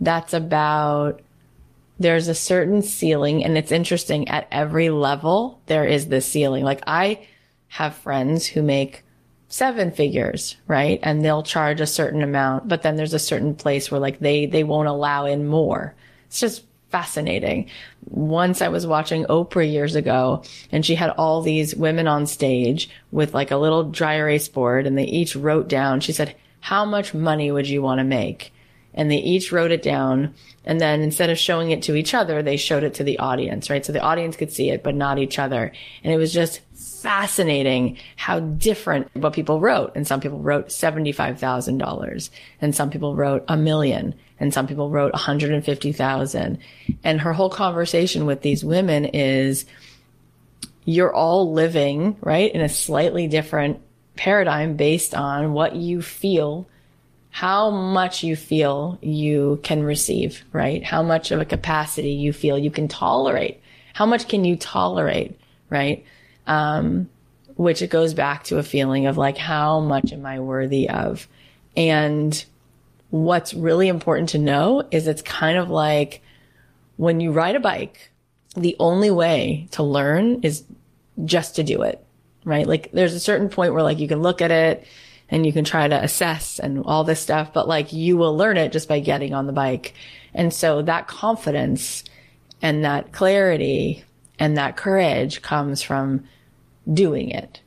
[0.00, 1.20] That's about
[1.98, 6.64] there's a certain ceiling and it's interesting at every level there is this ceiling.
[6.64, 7.26] Like I
[7.68, 9.04] have friends who make
[9.48, 11.00] seven figures, right?
[11.02, 14.46] And they'll charge a certain amount, but then there's a certain place where like they
[14.46, 15.94] they won't allow in more.
[16.26, 17.68] It's just fascinating.
[18.06, 22.88] Once I was watching Oprah years ago and she had all these women on stage
[23.12, 26.84] with like a little dry erase board and they each wrote down, she said, how
[26.84, 28.52] much money would you want to make?
[28.94, 30.34] And they each wrote it down.
[30.64, 33.70] And then instead of showing it to each other, they showed it to the audience,
[33.70, 33.84] right?
[33.84, 35.72] So the audience could see it, but not each other.
[36.02, 39.92] And it was just fascinating how different what people wrote.
[39.94, 45.12] And some people wrote $75,000 and some people wrote a million and some people wrote
[45.12, 46.58] 150,000.
[47.02, 49.64] And her whole conversation with these women is
[50.84, 53.80] you're all living, right, in a slightly different
[54.16, 56.66] paradigm based on what you feel,
[57.30, 60.82] how much you feel you can receive, right?
[60.84, 63.60] How much of a capacity you feel you can tolerate.
[63.94, 65.38] How much can you tolerate,
[65.70, 66.04] right?
[66.48, 67.08] Um,
[67.58, 71.26] which it goes back to a feeling of like, how much am I worthy of?
[71.76, 72.44] And
[73.10, 76.22] what's really important to know is it's kind of like
[76.96, 78.12] when you ride a bike,
[78.54, 80.62] the only way to learn is
[81.24, 82.04] just to do it,
[82.44, 82.66] right?
[82.66, 84.86] Like there's a certain point where like you can look at it
[85.28, 88.56] and you can try to assess and all this stuff, but like you will learn
[88.56, 89.94] it just by getting on the bike.
[90.32, 92.04] And so that confidence
[92.62, 94.04] and that clarity
[94.38, 96.24] and that courage comes from
[96.92, 97.60] doing it.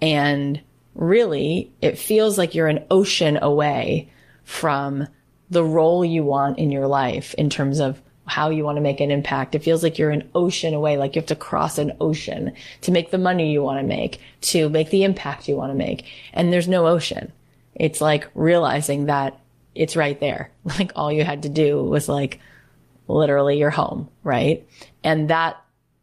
[0.00, 0.60] And
[0.94, 4.10] really, it feels like you're an ocean away
[4.44, 5.06] from
[5.50, 9.00] the role you want in your life in terms of how you want to make
[9.00, 9.54] an impact.
[9.56, 12.92] It feels like you're an ocean away, like you have to cross an ocean to
[12.92, 16.04] make the money you want to make, to make the impact you want to make.
[16.32, 17.32] And there's no ocean.
[17.74, 19.40] It's like realizing that
[19.74, 20.50] it's right there.
[20.64, 22.38] Like all you had to do was like
[23.08, 24.66] literally your home, right?
[25.02, 25.60] And that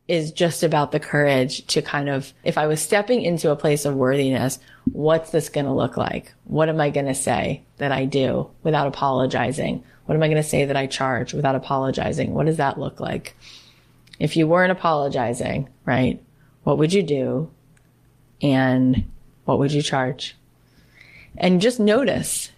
[0.08, 3.84] is just about the courage to kind of, if I was stepping into a place
[3.84, 4.60] of worthiness,
[4.92, 6.34] what's this going to look like?
[6.46, 9.84] What am I going to say that I do without apologizing?
[10.06, 12.34] What am I going to say that I charge without apologizing?
[12.34, 13.36] What does that look like?
[14.18, 16.24] If you weren't apologizing, right?
[16.64, 17.52] What would you do?
[18.42, 19.10] And
[19.44, 20.36] what would you charge?
[21.38, 22.52] And just notice,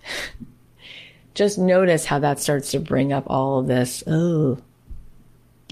[1.34, 4.04] just notice how that starts to bring up all of this.
[4.06, 4.60] Oh,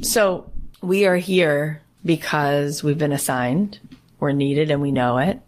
[0.01, 0.49] so
[0.81, 3.79] we are here because we've been assigned,
[4.19, 5.39] we're needed, and we know it.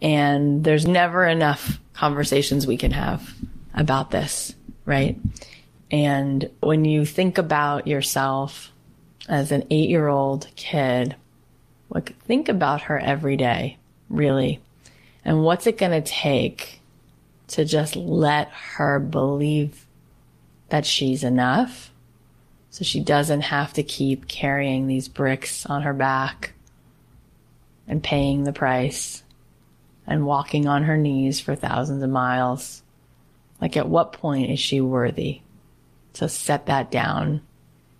[0.00, 3.34] And there's never enough conversations we can have
[3.74, 5.18] about this, right?
[5.90, 8.72] And when you think about yourself
[9.28, 11.16] as an eight year old kid,
[11.90, 14.60] like think about her every day, really.
[15.24, 16.80] And what's it going to take
[17.48, 19.86] to just let her believe
[20.68, 21.90] that she's enough
[22.78, 26.52] so she doesn't have to keep carrying these bricks on her back
[27.88, 29.24] and paying the price
[30.06, 32.84] and walking on her knees for thousands of miles.
[33.60, 35.40] Like, at what point is she worthy
[36.12, 37.42] to set that down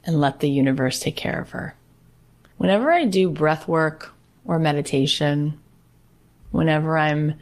[0.05, 1.75] and let the universe take care of her?
[2.57, 4.15] Whenever I do breath work
[4.45, 5.59] or meditation,
[6.53, 7.35] whenever I'm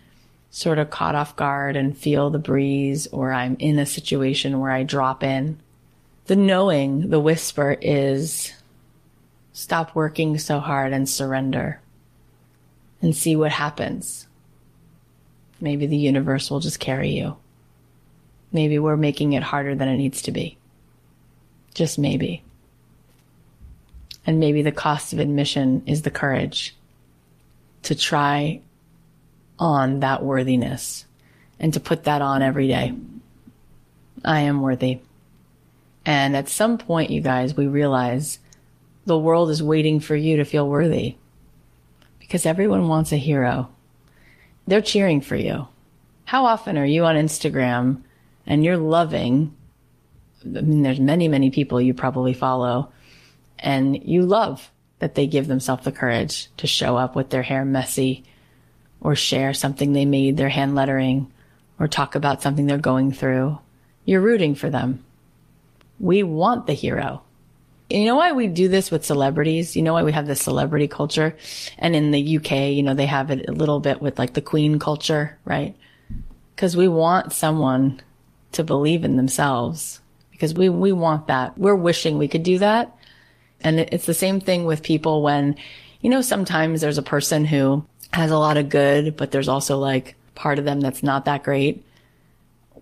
[0.49, 4.71] sort of caught off guard and feel the breeze, or I'm in a situation where
[4.71, 5.61] I drop in,
[6.27, 8.53] the knowing, the whisper is
[9.53, 11.81] stop working so hard and surrender
[13.01, 14.27] and see what happens.
[15.61, 17.37] Maybe the universe will just carry you.
[18.53, 20.59] Maybe we're making it harder than it needs to be.
[21.75, 22.43] Just maybe.
[24.27, 26.75] And maybe the cost of admission is the courage
[27.85, 28.61] to try
[29.59, 31.07] on that worthiness
[31.61, 32.93] and to put that on every day.
[34.25, 35.01] I am worthy.
[36.07, 38.39] And at some point, you guys, we realize
[39.07, 41.17] the world is waiting for you to feel worthy
[42.21, 43.69] because everyone wants a hero.
[44.69, 45.69] they're cheering for you.
[46.25, 48.03] How often are you on Instagram
[48.47, 49.55] and you're loving?
[50.45, 52.91] I mean, there's many, many people you probably follow
[53.59, 57.65] and you love that they give themselves the courage to show up with their hair
[57.65, 58.25] messy
[59.01, 61.31] or share something they made, their hand lettering,
[61.79, 63.59] or talk about something they're going through.
[64.05, 65.05] You're rooting for them.
[66.01, 67.23] We want the hero.
[67.89, 69.77] You know why we do this with celebrities?
[69.77, 71.37] You know why we have this celebrity culture?
[71.79, 74.43] And in the UK, you know, they have it a little bit with like the
[74.43, 75.77] queen culture, right?
[76.55, 78.01] Because we want someone
[78.53, 80.01] to believe in themselves
[80.33, 81.57] because we, we want that.
[81.57, 82.95] We're wishing we could do that.
[83.61, 85.57] And it's the same thing with people when,
[86.01, 89.79] you know, sometimes there's a person who has a lot of good, but there's also
[89.79, 91.86] like part of them that's not that great.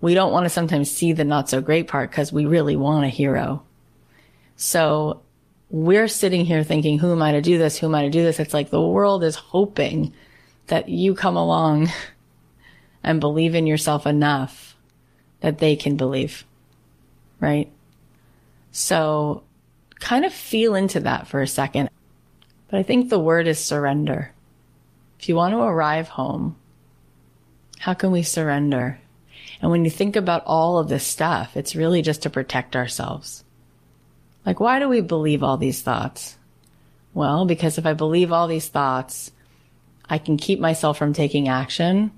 [0.01, 3.05] We don't want to sometimes see the not so great part because we really want
[3.05, 3.63] a hero.
[4.57, 5.23] So
[5.71, 7.79] we're sitting here thinking, who am I to do this?
[7.79, 8.39] Who am I to do this?
[8.39, 10.13] It's like the world is hoping
[10.67, 11.91] that you come along
[13.03, 14.77] and believe in yourself enough
[15.41, 16.45] that they can believe.
[17.41, 17.71] Right?
[18.73, 19.43] So
[20.01, 21.91] kind of feel into that for a second.
[22.69, 24.33] But I think the word is surrender.
[25.19, 26.57] If you want to arrive home,
[27.79, 29.01] how can we surrender?
[29.61, 33.45] And when you think about all of this stuff, it's really just to protect ourselves.
[34.45, 36.37] Like, why do we believe all these thoughts?
[37.15, 39.31] Well, because if I believe all these thoughts,
[40.09, 42.13] I can keep myself from taking action.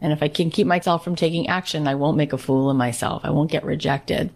[0.00, 2.76] And if I can keep myself from taking action, I won't make a fool of
[2.76, 3.22] myself.
[3.24, 4.30] I won't get rejected.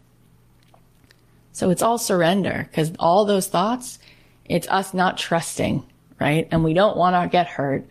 [1.53, 3.99] So it's all surrender because all those thoughts,
[4.45, 5.85] it's us not trusting,
[6.21, 6.49] right?
[6.51, 7.85] And we don't want to get hurt.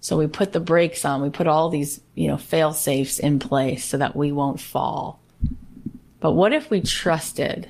[0.00, 1.22] So we put the brakes on.
[1.22, 5.20] We put all these, you know, fail safes in place so that we won't fall.
[6.20, 7.68] But what if we trusted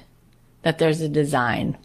[0.62, 1.78] that there's a design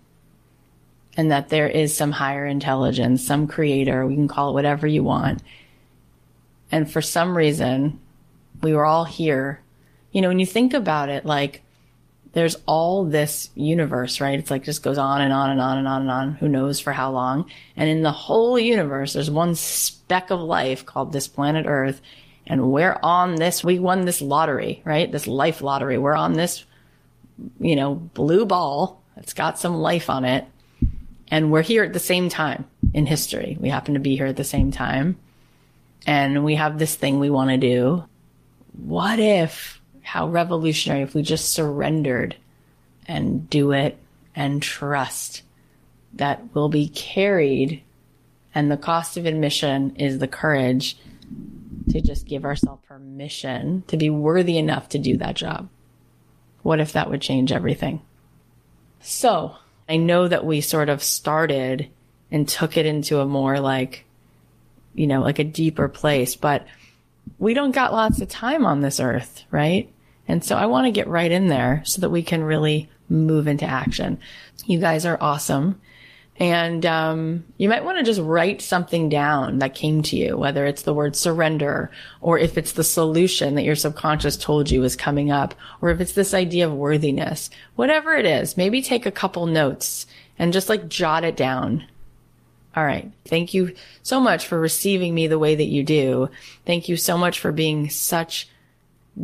[1.17, 5.03] and that there is some higher intelligence, some creator, we can call it whatever you
[5.03, 5.43] want.
[6.71, 7.99] And for some reason,
[8.61, 9.61] we were all here.
[10.11, 11.63] You know, when you think about it, like,
[12.33, 14.39] there's all this universe, right?
[14.39, 16.33] It's like just goes on and on and on and on and on.
[16.35, 17.49] Who knows for how long?
[17.75, 22.01] And in the whole universe, there's one speck of life called this planet Earth.
[22.47, 25.11] And we're on this, we won this lottery, right?
[25.11, 25.97] This life lottery.
[25.97, 26.65] We're on this,
[27.59, 29.01] you know, blue ball.
[29.17, 30.45] It's got some life on it.
[31.27, 33.57] And we're here at the same time in history.
[33.59, 35.17] We happen to be here at the same time.
[36.07, 38.05] And we have this thing we want to do.
[38.73, 42.35] What if how revolutionary if we just surrendered
[43.07, 43.97] and do it
[44.35, 45.43] and trust
[46.13, 47.83] that we'll be carried
[48.53, 50.97] and the cost of admission is the courage
[51.89, 55.69] to just give ourselves permission to be worthy enough to do that job.
[56.63, 58.01] What if that would change everything?
[59.01, 59.55] So
[59.89, 61.89] I know that we sort of started
[62.29, 64.05] and took it into a more like,
[64.93, 66.65] you know, like a deeper place, but
[67.39, 69.91] we don't got lots of time on this earth, right?
[70.27, 73.47] And so I want to get right in there so that we can really move
[73.47, 74.19] into action.
[74.65, 75.81] You guys are awesome.
[76.37, 80.65] And um, you might want to just write something down that came to you, whether
[80.65, 84.95] it's the word surrender or if it's the solution that your subconscious told you is
[84.95, 89.11] coming up, or if it's this idea of worthiness, whatever it is, maybe take a
[89.11, 90.07] couple notes
[90.39, 91.85] and just like jot it down.
[92.75, 93.11] All right.
[93.25, 96.29] Thank you so much for receiving me the way that you do.
[96.65, 98.47] Thank you so much for being such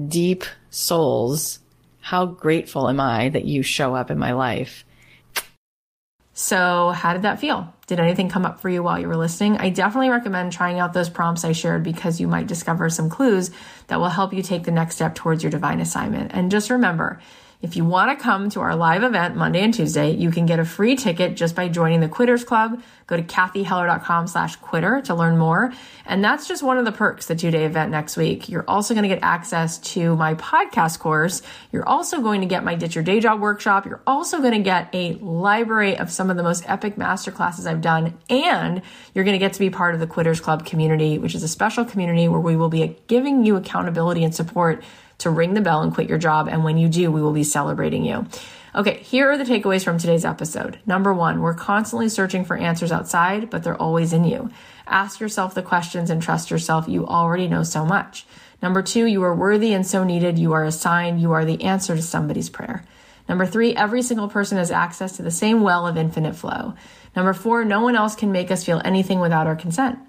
[0.07, 1.59] deep souls,
[2.01, 4.85] how grateful am I that you show up in my life?
[6.33, 7.73] So, how did that feel?
[7.87, 9.57] Did anything come up for you while you were listening?
[9.57, 13.49] I definitely recommend trying out those prompts I shared because you might discover some clues
[13.87, 16.31] that will help you take the next step towards your divine assignment.
[16.33, 17.19] And just remember,
[17.59, 20.59] if you want to come to our live event Monday and Tuesday, you can get
[20.59, 22.79] a free ticket just by joining the Quitters Club.
[23.07, 25.73] Go to cathyheller.com slash quitter to learn more.
[26.05, 28.47] And that's just one of the perks, the two day event next week.
[28.47, 31.41] You're also going to get access to my podcast course.
[31.71, 33.87] You're also going to get my Ditch Your Day Job workshop.
[33.87, 37.81] You're also going to get a library of some of the most epic masterclasses I've
[37.81, 38.19] done.
[38.29, 38.83] And
[39.15, 41.47] you're going to get to be part of the Quitters Club community, which is a
[41.47, 44.83] special community where we will be giving you accountability and support
[45.19, 46.47] to ring the bell and quit your job.
[46.47, 48.27] And when you do, we will be celebrating you.
[48.75, 50.77] Okay, here are the takeaways from today's episode.
[50.85, 54.51] Number one, we're constantly searching for answers outside, but they're always in you.
[54.85, 56.87] Ask yourself the questions and trust yourself.
[56.87, 58.25] You already know so much.
[58.61, 60.37] Number two, you are worthy and so needed.
[60.37, 61.21] You are assigned.
[61.21, 62.85] You are the answer to somebody's prayer.
[63.27, 66.75] Number three, every single person has access to the same well of infinite flow.
[67.15, 69.99] Number four, no one else can make us feel anything without our consent.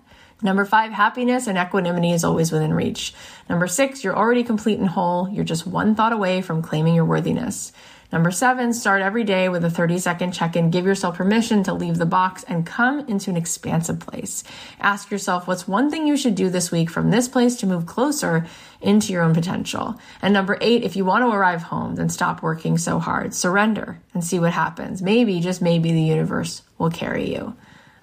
[0.41, 3.13] Number five, happiness and equanimity is always within reach.
[3.49, 5.29] Number six, you're already complete and whole.
[5.29, 7.73] You're just one thought away from claiming your worthiness.
[8.11, 10.71] Number seven, start every day with a 30 second check in.
[10.71, 14.45] Give yourself permission to leave the box and come into an expansive place.
[14.81, 17.85] Ask yourself what's one thing you should do this week from this place to move
[17.85, 18.47] closer
[18.81, 20.01] into your own potential.
[20.23, 23.35] And number eight, if you want to arrive home, then stop working so hard.
[23.35, 25.03] Surrender and see what happens.
[25.03, 27.57] Maybe, just maybe, the universe will carry you.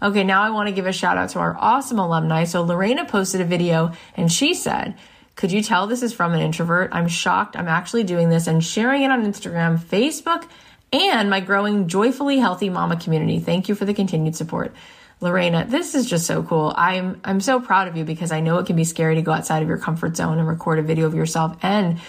[0.05, 2.43] Okay, now I want to give a shout out to our awesome alumni.
[2.43, 4.93] So Lorena posted a video and she said,
[5.35, 6.91] could you tell this is from an introvert?
[6.93, 7.57] I'm shocked.
[7.57, 10.47] I'm actually doing this and sharing it on Instagram, Facebook,
[10.93, 13.39] and my growing joyfully healthy mama community.
[13.39, 14.75] Thank you for the continued support.
[15.21, 16.71] Lorena, this is just so cool.
[16.77, 19.31] I'm I'm so proud of you because I know it can be scary to go
[19.31, 21.99] outside of your comfort zone and record a video of yourself and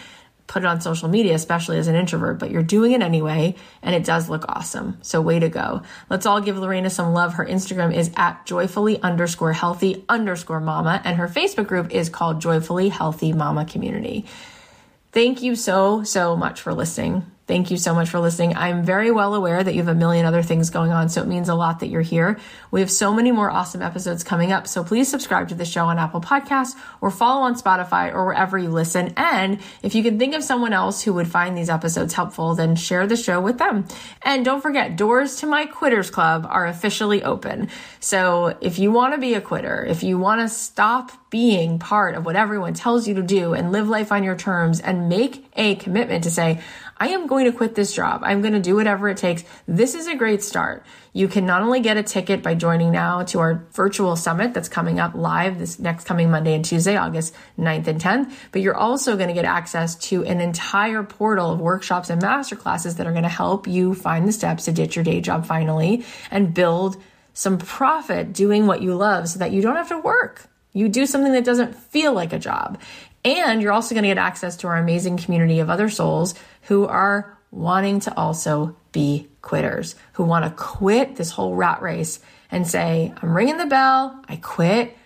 [0.47, 3.95] put it on social media, especially as an introvert, but you're doing it anyway, and
[3.95, 4.99] it does look awesome.
[5.03, 5.83] So way to go.
[6.09, 7.35] Let's all give Lorena some love.
[7.35, 12.41] Her Instagram is at joyfully underscore healthy underscore mama, and her Facebook group is called
[12.41, 14.25] Joyfully Healthy Mama Community.
[15.13, 17.25] Thank you so, so much for listening.
[17.47, 18.57] Thank you so much for listening.
[18.57, 21.29] I'm very well aware that you have a million other things going on, so it
[21.29, 22.41] means a lot that you're here.
[22.73, 25.85] We have so many more awesome episodes coming up, so please subscribe to the show
[25.85, 29.13] on Apple Podcasts or follow on Spotify or wherever you listen.
[29.17, 32.75] And if you can think of someone else who would find these episodes helpful, then
[32.75, 33.87] share the show with them.
[34.23, 37.69] And don't forget, doors to my Quitters Club are officially open.
[38.01, 42.15] So if you want to be a quitter, if you want to stop being part
[42.15, 45.47] of what everyone tells you to do and live life on your terms and make
[45.55, 46.61] a commitment to say,
[46.99, 48.23] I am going to quit this job.
[48.25, 49.45] I'm going to do whatever it takes.
[49.69, 50.85] This is a great start.
[51.13, 54.71] You can not only get a ticket by joining now to our virtual summit that's
[54.71, 58.77] coming up live this next coming Monday and Tuesday, August 9th and 10th, but you're
[58.77, 63.13] also going to get access to an entire portal of workshops and masterclasses that are
[63.13, 66.97] going to help you find the steps to ditch your day job finally and build
[67.35, 70.49] some profit doing what you love so that you don't have to work.
[70.77, 72.79] You do something that doesn't feel like a job.
[73.27, 76.87] And you're also going to get access to our amazing community of other souls who
[76.87, 82.21] are wanting to also be quitters, who want to quit this whole rat race
[82.53, 84.97] and say, I'm ringing the bell, I quit,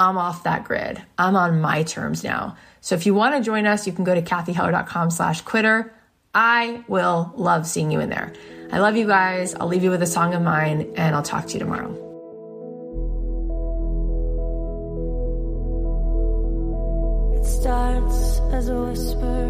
[0.00, 1.00] I'm off that grid.
[1.18, 2.56] I'm on my terms now.
[2.80, 5.94] So if you want to join us, you can go to cathyheller.com slash quitter.
[6.34, 8.32] I will love seeing you in there.
[8.72, 9.54] I love you guys.
[9.54, 12.09] I'll leave you with a song of mine and I'll talk to you tomorrow.
[17.60, 19.42] Starts as a whisper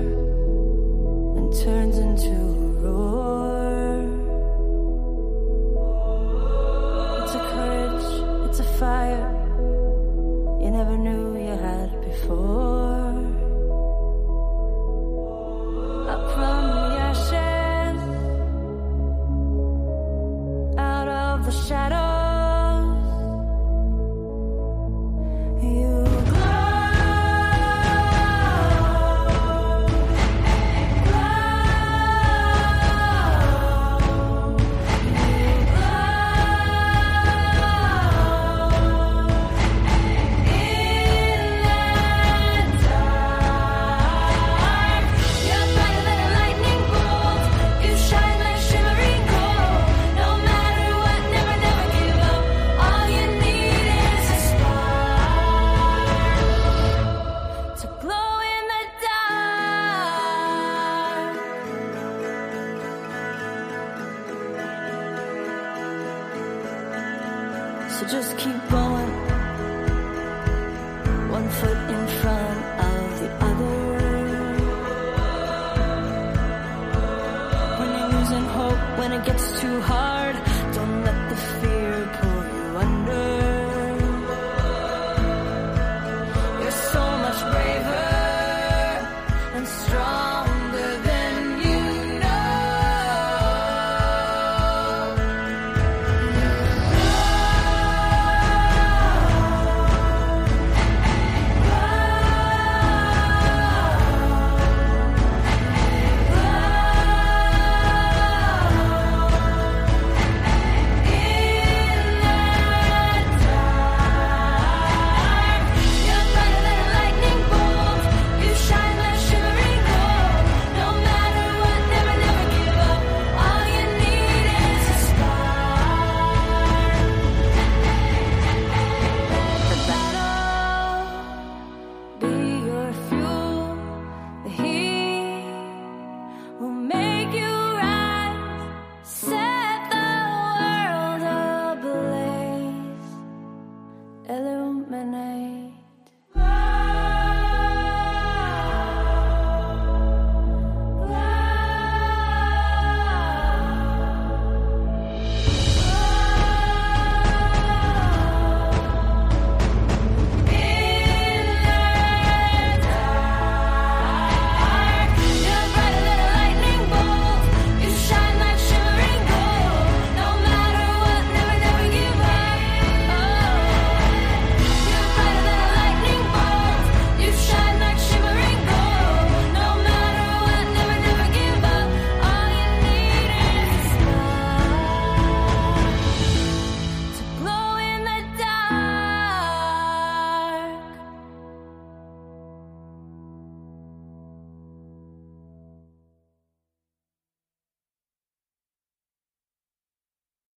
[1.37, 2.35] and turns into
[2.67, 4.03] a roar.
[7.23, 8.09] It's a courage,
[8.49, 9.27] it's a fire
[10.61, 13.15] you never knew you had before.
[16.13, 18.01] Up from the ashes,
[20.77, 22.10] out of the shadows.